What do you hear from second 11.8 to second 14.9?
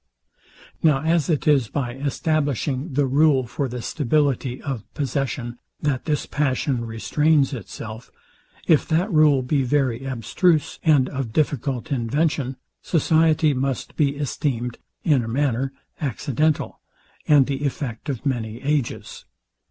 invention; society must be esteemed,